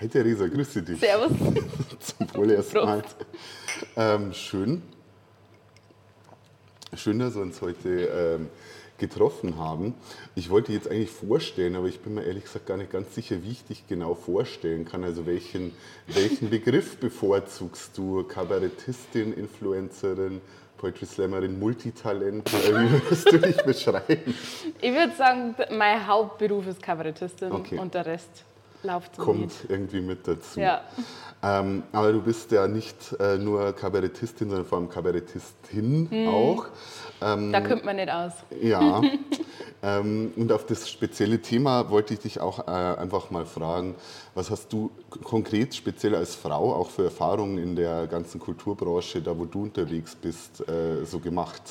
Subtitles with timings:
[0.00, 1.00] Hi Theresa, grüße dich.
[1.00, 1.32] Servus.
[2.00, 3.02] Zum Wohl erstmal.
[3.96, 4.82] Ähm, schön.
[6.94, 8.48] Schön, dass wir uns heute ähm,
[8.98, 9.94] getroffen haben.
[10.36, 13.42] Ich wollte jetzt eigentlich vorstellen, aber ich bin mir ehrlich gesagt gar nicht ganz sicher,
[13.42, 15.02] wie ich dich genau vorstellen kann.
[15.02, 15.72] Also welchen,
[16.06, 18.22] welchen Begriff bevorzugst du?
[18.22, 20.40] Kabarettistin, Influencerin,
[20.76, 22.48] Poetry Slammerin, Multitalent?
[22.54, 24.34] Äh, Wie würdest du dich beschreiben?
[24.80, 27.78] Ich würde sagen, mein Hauptberuf ist Kabarettistin Okay.
[27.78, 28.44] und der Rest
[28.82, 30.60] läuft so Kommt irgendwie mit dazu.
[30.60, 30.82] Ja.
[31.42, 36.28] Ähm, aber du bist ja nicht äh, nur Kabarettistin, sondern vor allem Kabarettistin Mhm.
[36.28, 36.66] auch.
[37.20, 38.32] Ähm, Da kommt man nicht aus.
[38.60, 39.00] Ja,
[39.82, 43.94] ähm, und auf das spezielle Thema wollte ich dich auch äh, einfach mal fragen,
[44.34, 44.90] was hast du
[45.22, 50.16] konkret speziell als Frau auch für Erfahrungen in der ganzen Kulturbranche, da wo du unterwegs
[50.16, 51.62] bist, äh, so gemacht?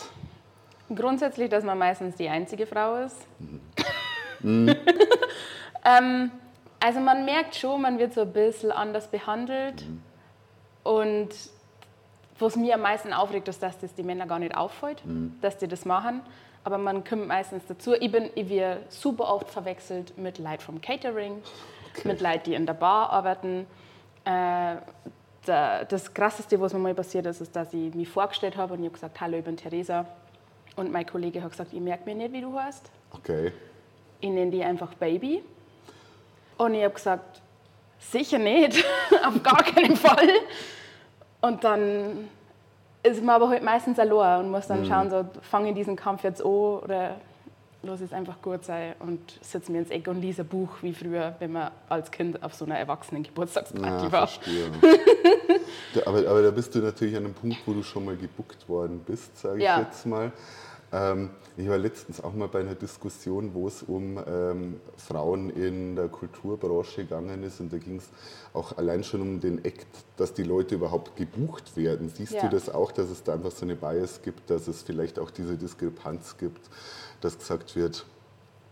[0.95, 3.17] Grundsätzlich, dass man meistens die einzige Frau ist.
[4.44, 6.31] ähm,
[6.80, 9.84] also man merkt schon, man wird so ein bisschen anders behandelt.
[10.84, 11.30] Und
[12.39, 15.02] was mir am meisten aufregt, ist, dass das die Männer gar nicht auffällt,
[15.42, 16.22] dass die das machen.
[16.64, 17.94] Aber man kommt meistens dazu.
[17.94, 21.42] Ich, bin, ich werde super oft verwechselt mit Leuten vom Catering,
[22.03, 23.66] mit Leuten, die in der Bar arbeiten.
[24.25, 24.75] Äh,
[25.45, 28.86] das Krasseste, was mir mal passiert ist, ist, dass ich mich vorgestellt habe und ich
[28.86, 30.06] habe gesagt, hallo, ich bin Theresa.
[30.75, 32.91] Und mein Kollege hat gesagt, ich merke mir nicht, wie du heißt.
[33.14, 33.52] Okay.
[34.19, 35.44] Ich nenne die einfach Baby.
[36.58, 37.41] Und ich habe gesagt,
[38.00, 38.83] sicher nicht,
[39.25, 40.30] auf gar keinen Fall.
[41.41, 42.30] Und dann
[43.03, 46.23] ist man aber halt meistens verloren und muss dann schauen, so, fange ich diesen Kampf
[46.23, 47.16] jetzt an oder
[47.83, 50.94] lass es einfach gut sein und sitze mir ins Eck und lese ein Buch wie
[50.94, 54.28] früher, wenn man als Kind auf so einer erwachsenen Geburtstagsparty Ja, war.
[56.05, 59.00] aber, aber da bist du natürlich an einem Punkt, wo du schon mal gebuckt worden
[59.05, 59.80] bist, sage ich Ja.
[59.81, 60.31] jetzt mal.
[60.91, 65.95] Ähm, ich war letztens auch mal bei einer Diskussion, wo es um ähm, Frauen in
[65.95, 67.59] der Kulturbranche gegangen ist.
[67.59, 68.09] Und da ging es
[68.53, 72.09] auch allein schon um den Act, dass die Leute überhaupt gebucht werden.
[72.09, 72.41] Siehst Ja.
[72.44, 75.31] du das auch, dass es da einfach so eine Bias gibt, dass es vielleicht auch
[75.31, 76.69] diese Diskrepanz gibt,
[77.22, 78.06] dass gesagt wird,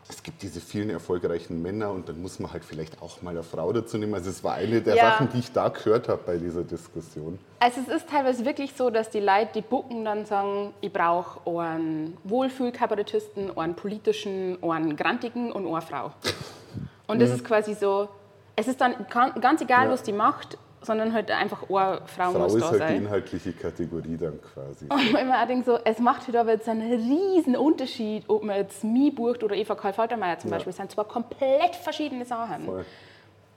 [0.08, 3.42] es gibt diese vielen erfolgreichen Männer und dann muss man halt vielleicht auch mal eine
[3.44, 4.14] Frau dazu nehmen.
[4.14, 5.12] Also es war eine der Ja.
[5.12, 7.40] Sachen, die ich da gehört habe bei dieser Diskussion.
[7.60, 11.40] Also es ist teilweise wirklich so, dass die Leute, die bucken, dann sagen, ich brauche
[11.60, 16.12] einen Wohlfühlkabarettisten, einen politischen, einen grantigen und eine Frau.
[17.08, 18.08] Und das ist quasi so,
[18.56, 19.92] es ist dann gan- ganz egal, Ja.
[19.92, 22.96] was die macht, sondern halt einfach eine Frau, Frau muss ist da halt die sein.
[23.04, 24.86] inhaltliche Kategorie dann quasi.
[24.90, 28.44] Und man immer auch denkt so, es macht halt aber jetzt einen riesen Unterschied, ob
[28.44, 30.56] man jetzt mich bucht oder Eva Karl Faltermeier zum Ja.
[30.58, 30.72] Beispiel.
[30.72, 32.66] Das sind zwei komplett verschiedene Sachen.
[32.66, 32.86] Voll.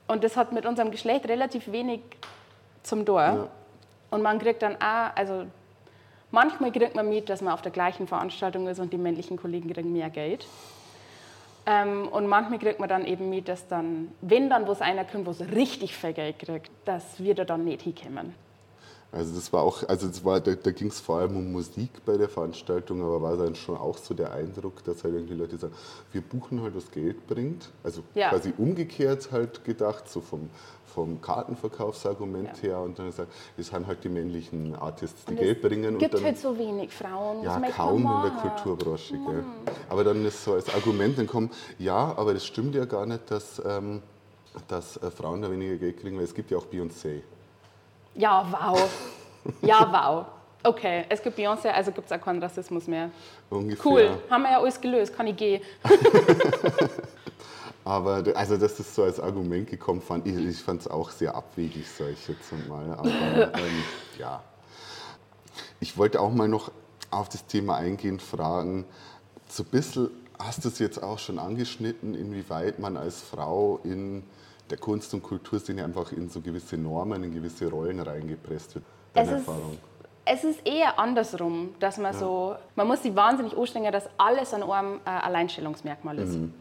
[0.07, 2.01] Und das hat mit unserem Geschlecht relativ wenig
[2.83, 3.49] zum Tor.
[4.09, 5.45] Und man kriegt dann auch, also
[6.31, 9.71] manchmal kriegt man mit, dass man auf der gleichen Veranstaltung ist und die männlichen Kollegen
[9.71, 10.47] kriegen mehr Geld.
[11.69, 15.27] Ähm, und manchmal kriegt man dann eben mit, dass dann, wenn dann was einer kommt,
[15.27, 18.33] was richtig viel Geld kriegt, dass wir da dann nicht hinkommen.
[19.11, 21.89] Also das war auch, also das war, da, da ging es vor allem um Musik
[22.05, 25.57] bei der Veranstaltung, aber war dann schon auch so der Eindruck, dass halt irgendwie Leute
[25.57, 25.73] sagen,
[26.11, 27.69] wir buchen halt, was Geld bringt.
[27.83, 28.29] Also Ja.
[28.29, 30.51] quasi umgekehrt halt gedacht, so vom,
[30.85, 35.67] vom Kartenverkaufsargument her und dann gesagt, es sind halt die männlichen Artists, die Geld es
[35.67, 35.97] bringen.
[35.97, 37.43] gibt und dann, halt so wenig Frauen.
[37.43, 38.31] Ja, kaum in der.
[38.41, 39.13] Kulturbranche.
[39.13, 39.43] Gell.
[39.89, 41.49] Aber dann ist so als Argument dann kommen,
[41.79, 44.03] ja, aber das stimmt ja gar nicht, dass, ähm,
[44.67, 47.21] dass äh, Frauen da weniger Geld kriegen, weil es gibt ja auch Beyoncé.
[48.19, 48.89] Ja, wow.
[49.61, 50.25] Ja, wow.
[50.61, 53.11] Okay, es gibt Beyoncé, also gibt es auch keinen Rassismus mehr.
[53.49, 53.85] Ungefähr.
[53.85, 55.61] Cool, haben wir ja alles gelöst, kann ich gehen.
[57.85, 61.33] Aber also, dass das so als Argument gekommen fand, ich, ich fand es auch sehr
[61.33, 62.91] abwegig, sag ich jetzt mal.
[62.91, 63.83] Aber ähm,
[64.19, 64.43] ja.
[65.79, 66.73] Ich wollte auch mal noch
[67.11, 68.83] auf das Thema eingehend fragen,
[69.47, 74.23] so ein bisschen, hast du es jetzt auch schon angeschnitten, inwieweit man als Frau in
[74.69, 78.85] der Kunst- und Kulturszene einfach in so gewisse Normen, in gewisse Rollen reingepresst wird?
[79.13, 79.77] Deine Es ist, Erfahrung?
[80.25, 84.63] es ist eher andersrum, dass man so, man muss sich wahnsinnig anstrengen, dass alles an
[84.63, 86.33] einem äh, Alleinstellungsmerkmal ist.
[86.35, 86.53] Mhm.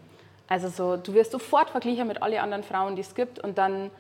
[0.47, 3.91] Also so, du wirst sofort verglichen mit allen anderen Frauen, die es gibt und dann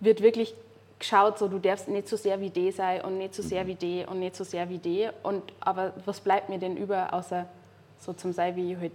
[0.00, 0.54] wird wirklich
[0.98, 3.46] geschaut, so, du darfst nicht so sehr wie die sein und nicht so Mhm.
[3.46, 5.08] sehr wie die und nicht so sehr wie die.
[5.22, 7.46] Und, aber was bleibt mir denn über, außer
[7.98, 8.92] so zum sein, wie ich halt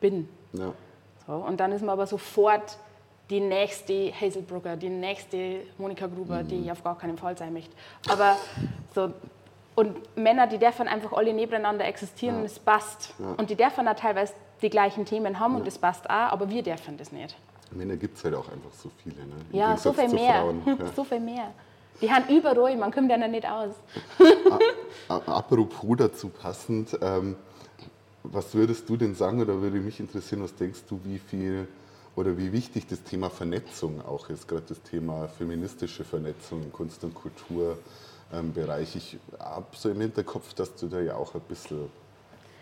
[0.00, 0.28] bin?
[0.52, 0.72] Ja.
[1.26, 2.78] So, und dann ist man aber sofort
[3.30, 7.74] die nächste Hazelbrugger, die nächste Monika Gruber, die ich auf gar keinen Fall sein möchte.
[8.08, 8.36] Aber
[8.94, 9.12] so,
[9.74, 13.14] und Männer, die dürfen einfach alle nebeneinander existieren und es passt.
[13.38, 16.62] Und die dürfen auch teilweise die gleichen Themen haben und es passt auch, aber wir
[16.62, 17.36] dürfen das nicht.
[17.70, 19.16] Männer gibt es halt auch einfach so viele.
[19.16, 19.34] Ne?
[19.50, 20.44] Im Ja, so viel mehr.
[20.66, 20.92] Ja.
[20.94, 21.52] so viel mehr.
[22.00, 23.74] Die haben überall, man kommt ja nicht aus.
[25.08, 27.36] Apropos dazu passend, ähm,
[28.24, 31.66] was würdest du denn sagen oder würde mich interessieren, was denkst du, wie viel
[32.16, 37.02] oder wie wichtig das Thema Vernetzung auch ist, gerade das Thema feministische Vernetzung im Kunst-
[37.04, 38.96] und Kulturbereich.
[38.96, 41.90] Ich habe so im Hinterkopf, dass du da ja auch ein bisschen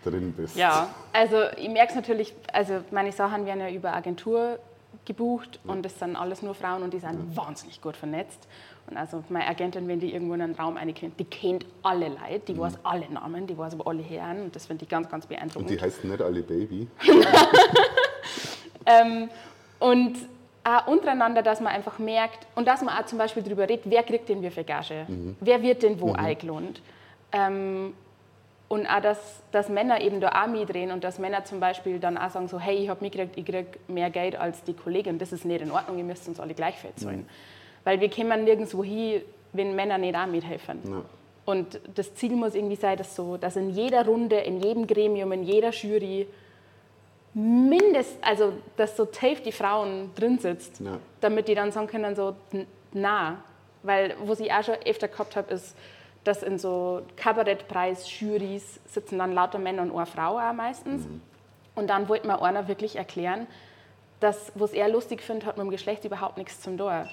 [0.03, 0.55] drin bist.
[0.55, 4.59] Ja, also ich merke es natürlich, also meine Sachen werden ja über Agentur
[5.05, 5.73] gebucht ja.
[5.73, 7.37] und das sind alles nur Frauen und die sind ja.
[7.37, 8.47] wahnsinnig gut vernetzt.
[8.87, 12.39] Und also meine Agentin, wenn die irgendwo in einen Raum kennt, die kennt alle Leute,
[12.47, 12.59] die mhm.
[12.59, 15.69] weiß alle Namen, die weiß aber alle Herren und das finde ich ganz, ganz beeindruckend.
[15.69, 16.87] Und die heißen nicht alle Baby?
[18.99, 19.29] ähm,
[19.79, 20.15] und
[20.63, 24.03] auch untereinander, dass man einfach merkt und dass man auch zum Beispiel darüber redet, wer
[24.03, 25.35] kriegt denn wie viel Gage, mhm.
[25.39, 26.15] wer wird denn wo mhm.
[26.15, 26.81] eingelohnt.
[27.31, 27.93] Ähm,
[28.67, 32.17] und auch, dass, dass Männer eben da auch mitdrehen und dass Männer zum Beispiel dann
[32.17, 35.33] auch sagen so, hey, ich habe mitgekriegt, ich kriege mehr Geld als die Kollegin, das
[35.33, 37.21] ist nicht in Ordnung, ihr müsst uns alle gleich viel zahlen.
[37.21, 37.25] Mhm.
[37.83, 40.79] Weil wir kommen nirgendwo hin, wenn Männer nicht auch mithelfen.
[40.85, 41.01] Ja.
[41.43, 45.31] Und das Ziel muss irgendwie sein, dass, so, dass in jeder Runde, in jedem Gremium,
[45.31, 46.27] in jeder Jury
[47.33, 50.97] mindest, also dass so tief die Frauen drin sitzt, ja.
[51.21, 52.35] damit die dann sagen können, so,
[52.91, 53.43] na,
[53.83, 55.75] weil was ich auch schon öfter gehabt habe, ist,
[56.23, 61.07] dass in so Kabarettpreis-Juries sitzen dann lauter Männer und eine Frau auch meistens.
[61.07, 61.21] Mhm.
[61.73, 63.47] Und dann wollte mir einer wirklich erklären,
[64.19, 67.07] dass, was er lustig findet, hat mit dem Geschlecht überhaupt nichts zum tun.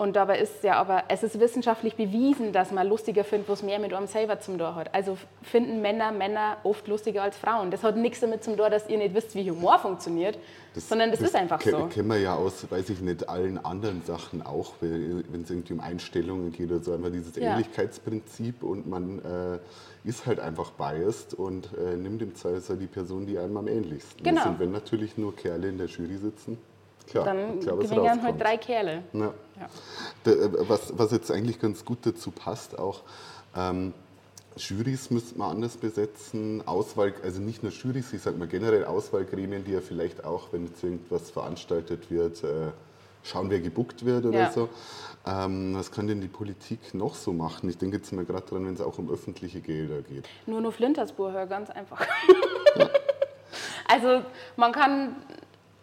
[0.00, 3.78] Und dabei ist ja aber, es ist wissenschaftlich bewiesen, dass man lustiger findet, was mehr
[3.78, 4.94] mit einem selber zum Tor hat.
[4.94, 7.70] Also finden Männer Männer oft lustiger als Frauen.
[7.70, 10.38] Das hat nichts damit zum Tor, dass ihr nicht wisst, wie Humor funktioniert,
[10.72, 11.84] das, sondern das, das ist einfach so.
[11.88, 15.80] Kennen wir ja aus, weiß ich nicht, allen anderen Sachen auch, wenn es irgendwie um
[15.80, 17.52] Einstellungen geht oder so, einfach dieses ja.
[17.52, 23.26] Ähnlichkeitsprinzip und man äh, ist halt einfach biased und äh, nimmt im Zweifelsfall die Person,
[23.26, 24.40] die einem am ähnlichsten genau.
[24.40, 24.46] ist.
[24.46, 26.56] Und wenn natürlich nur Kerle in der Jury sitzen,
[27.06, 29.02] Klar, dann klar, gewinnen halt drei Kerle.
[29.12, 29.32] Ja.
[30.24, 30.32] Ja.
[30.32, 33.02] Äh, was, was jetzt eigentlich ganz gut dazu passt, auch
[33.56, 33.92] ähm,
[34.56, 39.64] Jurys müsste man anders besetzen, Auswahl, also nicht nur Jurys, ich sage mal generell Auswahlgremien,
[39.64, 42.68] die ja vielleicht auch, wenn jetzt irgendwas veranstaltet wird, äh,
[43.22, 44.52] schauen, wer gebuckt wird oder ja.
[44.52, 44.68] so.
[45.26, 47.68] Ähm, was kann denn die Politik noch so machen?
[47.68, 50.26] Ich denke jetzt mal gerade dran, wenn es auch um öffentliche Gelder geht.
[50.46, 52.00] Nur noch Flintersburger, ganz einfach.
[53.88, 54.22] also
[54.56, 55.16] man kann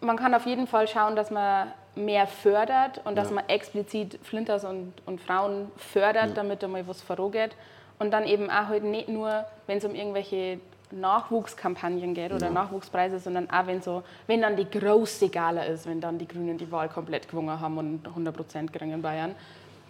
[0.00, 3.36] man kann auf jeden Fall schauen, dass man mehr fördert und dass ja.
[3.36, 6.34] man explizit Flinters und, und Frauen fördert, ja.
[6.34, 7.56] damit da mal was vorangeht.
[7.98, 10.60] Und dann eben auch halt nicht nur, wenn es um irgendwelche
[10.90, 12.52] Nachwuchskampagnen geht oder ja.
[12.52, 16.56] Nachwuchspreise, sondern auch wenn, so, wenn dann die große Gala ist, wenn dann die Grünen
[16.56, 19.34] die Wahl komplett gewonnen haben und 100 Prozent kriegen in Bayern.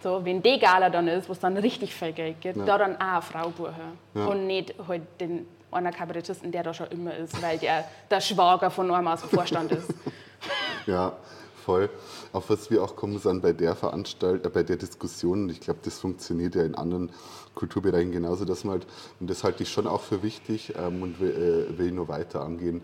[0.01, 2.95] So, wenn die Gala dann ist, wo es dann richtig viel Geld gibt, da dann
[2.95, 4.27] auch eine Frau buchen.
[4.27, 8.71] Und nicht halt den einer Kabarettisten, der da schon immer ist, weil der der Schwager
[8.71, 9.93] von einem aus dem Vorstand ist.
[10.85, 11.13] ja,
[11.65, 11.89] voll.
[12.33, 15.59] Auf was wir auch kommen, sind bei der Veranstaltung, äh, bei der Diskussion, und ich
[15.59, 17.11] glaube, das funktioniert ja in anderen
[17.53, 18.87] Kulturbereichen genauso, dass man halt,
[19.19, 22.41] und das halte ich schon auch für wichtig ähm, und will, äh, will nur weiter
[22.41, 22.81] angehen,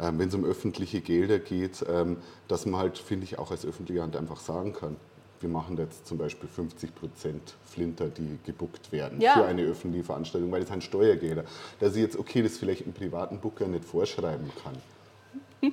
[0.00, 2.18] ähm, wenn es um öffentliche Gelder geht, ähm,
[2.48, 4.96] dass man halt, finde ich, auch als öffentliche Hand einfach sagen kann,
[5.40, 9.34] wir machen jetzt zum Beispiel 50 Prozent Flinter, die gebuckt werden ja.
[9.34, 11.44] für eine öffentliche Veranstaltung, weil das sind Steuergelder.
[11.80, 15.72] Dass ich jetzt, okay, das vielleicht einem privaten Booker nicht vorschreiben kann.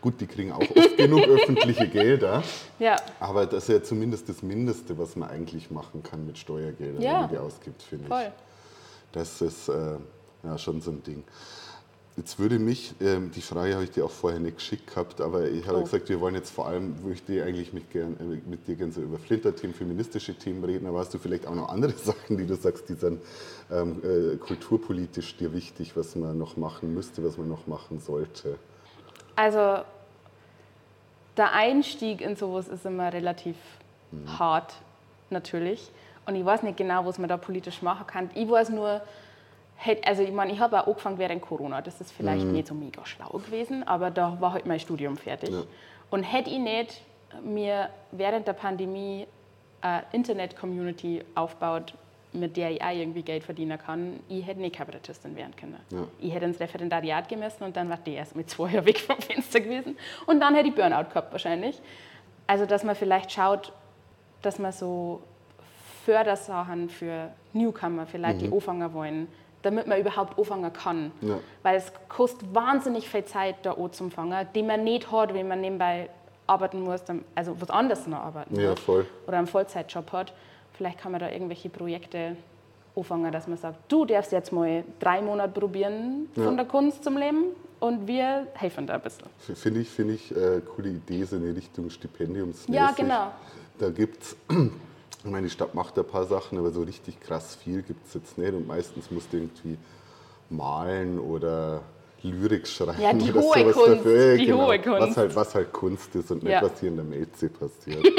[0.00, 2.42] Gut, die kriegen auch oft genug öffentliche Gelder,
[2.78, 2.96] ja.
[3.18, 7.12] aber das ist ja zumindest das Mindeste, was man eigentlich machen kann mit Steuergeldern, ja.
[7.12, 8.32] wenn man die ausgibt, finde ich.
[9.10, 9.96] Das ist äh,
[10.44, 11.24] ja, schon so ein Ding.
[12.18, 15.48] Jetzt würde mich, ähm, die Frage habe ich dir auch vorher nicht geschickt gehabt, aber
[15.48, 15.84] ich habe oh.
[15.84, 18.90] gesagt, wir wollen jetzt vor allem, möchte ich eigentlich mit, gern, äh, mit dir gerne
[18.90, 22.44] so über Flinter-Themen, feministische Themen reden, aber hast du vielleicht auch noch andere Sachen, die
[22.44, 23.22] du sagst, die sind
[23.70, 28.56] ähm, äh, kulturpolitisch dir wichtig, was man noch machen müsste, was man noch machen sollte?
[29.36, 29.84] Also
[31.36, 33.54] der Einstieg in sowas ist immer relativ
[34.10, 34.40] mhm.
[34.40, 34.74] hart,
[35.30, 35.92] natürlich.
[36.26, 38.28] Und ich weiß nicht genau, was man da politisch machen kann.
[38.34, 39.02] Ich weiß nur,
[40.04, 42.52] also ich meine, ich habe auch angefangen während Corona, das ist vielleicht mhm.
[42.52, 45.50] nicht so mega schlau gewesen, aber da war halt mein Studium fertig.
[45.50, 45.62] Ja.
[46.10, 47.02] Und hätte ich nicht
[47.42, 49.26] mir während der Pandemie
[49.80, 51.94] eine Internet-Community aufgebaut,
[52.32, 55.78] mit der ich auch irgendwie Geld verdienen kann, ich hätte nicht Kabarettistin werden können.
[55.90, 56.06] Ja.
[56.20, 59.18] Ich hätte ins Referendariat gemessen und dann war die erst mit zwei Jahren weg vom
[59.18, 59.96] Fenster gewesen.
[60.26, 61.80] Und dann hätte ich Burnout gehabt wahrscheinlich.
[62.46, 63.72] Also, dass man vielleicht schaut,
[64.42, 65.22] dass man so
[66.04, 68.50] Fördersachen für Newcomer, vielleicht mhm.
[68.50, 69.28] die anfangen wollen,
[69.62, 71.12] damit man überhaupt anfangen kann.
[71.20, 71.38] Ja.
[71.62, 76.08] Weil es kostet wahnsinnig viel Zeit, da anzufangen, die man nicht hat, wenn man nebenbei
[76.46, 77.02] arbeiten muss,
[77.34, 79.06] also was anderes noch arbeiten ja, voll.
[79.26, 80.32] oder einen Vollzeitjob hat.
[80.72, 82.36] Vielleicht kann man da irgendwelche Projekte
[82.96, 86.52] anfangen, dass man sagt, du darfst jetzt mal drei Monate probieren von ja.
[86.52, 87.46] der Kunst zum Leben
[87.80, 89.26] und wir helfen da ein bisschen.
[89.38, 92.74] Finde ich, find ich äh, coole Idee, so eine Richtung Stipendiumsmäßig.
[92.74, 93.32] Ja, genau.
[93.78, 94.36] Da gibt es
[95.24, 98.14] ich meine, die Stadt macht ein paar Sachen, aber so richtig krass viel gibt es
[98.14, 98.52] jetzt nicht.
[98.52, 99.76] Und meistens musst du irgendwie
[100.48, 101.82] malen oder
[102.22, 103.00] Lyrik schreiben.
[103.00, 104.30] Ja, die oder hohe sowas Kunst, dafür.
[104.32, 104.66] Ja, die genau.
[104.66, 105.00] hohe Kunst.
[105.00, 106.60] Was halt, was halt Kunst ist und Ja.
[106.60, 108.04] nicht, was hier in der Melze passiert.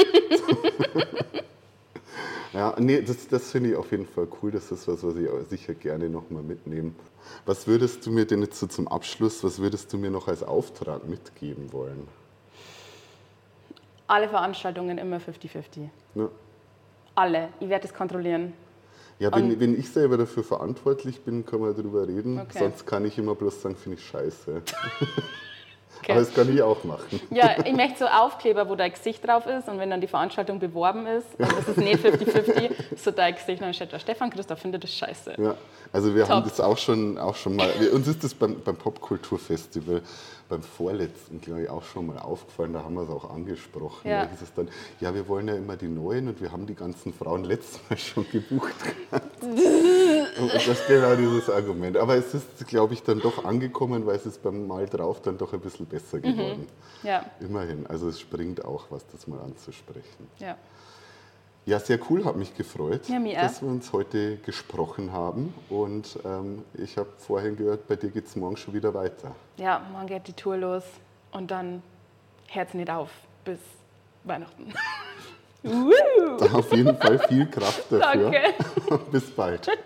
[2.52, 4.50] ja, nee, das, das finde ich auf jeden Fall cool.
[4.50, 6.92] Das ist was, was ich sicher gerne nochmal mitnehme.
[7.46, 10.42] Was würdest du mir denn jetzt so zum Abschluss, was würdest du mir noch als
[10.42, 12.06] Auftrag mitgeben wollen?
[14.06, 15.88] Alle Veranstaltungen immer 50-50.
[16.14, 16.28] Ja.
[17.14, 17.48] Alle.
[17.60, 18.52] Ich werde es kontrollieren.
[19.18, 22.40] Ja, wenn, wenn ich selber dafür verantwortlich bin, kann man darüber reden.
[22.40, 22.58] Okay.
[22.58, 24.62] Sonst kann ich immer bloß sagen, finde ich scheiße.
[26.02, 26.12] Okay.
[26.12, 27.20] Aber das kann ich auch machen.
[27.30, 30.58] Ja, ich möchte so Aufkleber, wo dein Gesicht drauf ist und wenn dann die Veranstaltung
[30.58, 34.60] beworben ist und das ist nicht 50-50, so dein Gesicht, dann steht da Stefan Christoph
[34.60, 35.34] findet das scheiße.
[35.38, 35.54] Ja,
[35.92, 36.50] also wir haben Top.
[36.50, 40.02] das auch schon, auch schon mal, wir, uns ist das beim, beim Popkulturfestival,
[40.48, 44.08] beim vorletzten, glaube ich, auch schon mal aufgefallen, da haben wir es auch angesprochen.
[44.08, 44.24] Ja.
[44.24, 44.68] Da hieß es dann,
[45.00, 47.98] ja, wir wollen ja immer die Neuen und wir haben die ganzen Frauen letztes Mal
[47.98, 48.74] schon gebucht.
[50.48, 51.96] das ist genau dieses Argument.
[51.96, 55.36] Aber es ist, glaube ich, dann doch angekommen, weil es ist beim Mal drauf dann
[55.38, 56.22] doch ein bisschen besser Mhm.
[56.22, 56.68] geworden.
[57.02, 60.28] Ja, Immerhin, also es springt auch was, das mal anzusprechen.
[60.38, 60.56] ja.
[61.66, 63.42] Ja, sehr cool, hat mich gefreut, Ja, auch.
[63.42, 65.52] dass wir uns heute gesprochen haben.
[65.68, 69.36] Und ähm, ich habe vorhin gehört, bei dir geht es morgen schon wieder weiter.
[69.58, 70.82] Ja, morgen geht die Tour los
[71.32, 71.82] und dann
[72.48, 73.10] hört nicht auf
[73.44, 73.58] bis
[74.24, 74.72] Weihnachten.
[76.54, 78.30] Auf jeden Fall viel Kraft dafür.
[78.30, 78.40] Danke.
[79.12, 79.68] Bis bald.